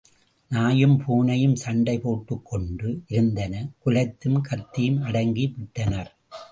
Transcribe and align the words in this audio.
நாயும் 0.49 0.99
பூனையும் 0.99 1.55
சண்டை 1.55 1.99
போட்டுக் 1.99 2.45
கொண்டு 2.45 3.01
இருந்தன, 3.07 3.67
குலைத்தும், 3.85 4.41
கத்தியும் 4.41 5.01
அடங்கி 5.01 5.53
விட்டனர். 5.57 6.17